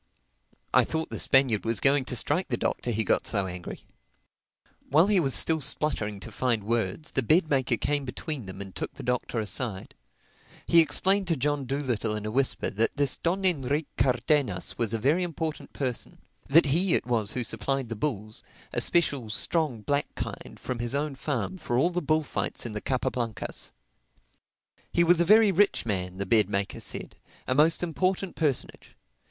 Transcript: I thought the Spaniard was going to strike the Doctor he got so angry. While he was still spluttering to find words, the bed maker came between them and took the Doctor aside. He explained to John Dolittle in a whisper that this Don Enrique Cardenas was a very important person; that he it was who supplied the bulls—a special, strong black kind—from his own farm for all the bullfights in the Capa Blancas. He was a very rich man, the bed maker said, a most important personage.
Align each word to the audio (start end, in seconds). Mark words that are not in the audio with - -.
I 0.73 0.83
thought 0.83 1.11
the 1.11 1.19
Spaniard 1.19 1.63
was 1.63 1.79
going 1.79 2.05
to 2.05 2.15
strike 2.15 2.47
the 2.47 2.57
Doctor 2.57 2.89
he 2.89 3.03
got 3.03 3.27
so 3.27 3.45
angry. 3.45 3.85
While 4.89 5.05
he 5.05 5.19
was 5.19 5.35
still 5.35 5.61
spluttering 5.61 6.19
to 6.21 6.31
find 6.31 6.63
words, 6.63 7.11
the 7.11 7.21
bed 7.21 7.51
maker 7.51 7.77
came 7.77 8.03
between 8.03 8.47
them 8.47 8.61
and 8.61 8.73
took 8.73 8.95
the 8.95 9.03
Doctor 9.03 9.39
aside. 9.39 9.93
He 10.65 10.79
explained 10.79 11.27
to 11.27 11.35
John 11.37 11.67
Dolittle 11.67 12.15
in 12.15 12.25
a 12.25 12.31
whisper 12.31 12.71
that 12.71 12.97
this 12.97 13.15
Don 13.17 13.45
Enrique 13.45 13.85
Cardenas 13.95 14.75
was 14.75 14.91
a 14.91 14.97
very 14.97 15.21
important 15.21 15.71
person; 15.71 16.17
that 16.47 16.65
he 16.65 16.95
it 16.95 17.05
was 17.05 17.33
who 17.33 17.43
supplied 17.43 17.87
the 17.89 17.95
bulls—a 17.95 18.81
special, 18.81 19.29
strong 19.29 19.81
black 19.83 20.07
kind—from 20.15 20.79
his 20.79 20.95
own 20.95 21.13
farm 21.13 21.59
for 21.59 21.77
all 21.77 21.91
the 21.91 22.01
bullfights 22.01 22.65
in 22.65 22.73
the 22.73 22.81
Capa 22.81 23.11
Blancas. 23.11 23.71
He 24.91 25.03
was 25.03 25.21
a 25.21 25.25
very 25.25 25.51
rich 25.51 25.85
man, 25.85 26.17
the 26.17 26.25
bed 26.25 26.49
maker 26.49 26.79
said, 26.79 27.17
a 27.47 27.53
most 27.53 27.83
important 27.83 28.35
personage. 28.35 28.95